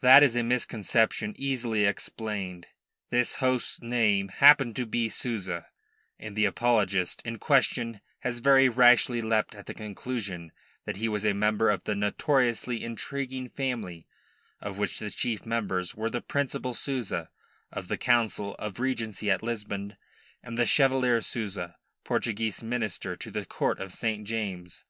[0.00, 2.68] That is a misconception easily explained.
[3.10, 5.66] This host's name happened to be Souza,
[6.20, 10.52] and the apologist in question has very rashly leapt at the conclusion
[10.84, 14.06] that he was a member of that notoriously intriguing family,
[14.60, 17.30] of which the chief members were the Principal Souza,
[17.72, 19.96] of the Council of Regency at Lisbon,
[20.44, 21.74] and the Chevalier Souza,
[22.04, 24.24] Portuguese minister to the Court of St.
[24.28, 24.84] James's.